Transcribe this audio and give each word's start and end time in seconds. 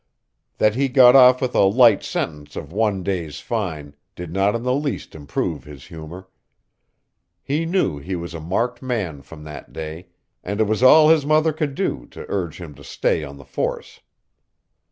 That 0.57 0.73
he 0.73 0.87
got 0.89 1.15
off 1.15 1.41
with 1.43 1.53
a 1.53 1.59
light 1.61 2.01
sentence 2.03 2.55
of 2.55 2.73
one 2.73 3.03
day's 3.03 3.39
fine 3.39 3.93
did 4.15 4.33
not 4.33 4.55
in 4.55 4.63
the 4.63 4.73
least 4.73 5.13
improve 5.13 5.63
his 5.63 5.85
humor. 5.85 6.27
He 7.43 7.67
knew 7.67 7.99
he 7.99 8.15
was 8.15 8.33
a 8.33 8.39
marked 8.41 8.81
man 8.81 9.21
from 9.21 9.43
that 9.43 9.71
day, 9.71 10.07
and 10.43 10.59
it 10.59 10.65
was 10.65 10.81
all 10.81 11.09
his 11.09 11.23
mother 11.23 11.53
could 11.53 11.75
do 11.75 12.07
to 12.07 12.25
urge 12.29 12.59
him 12.59 12.73
to 12.73 12.83
stay 12.83 13.23
on 13.23 13.37
the 13.37 13.45
force. 13.45 13.99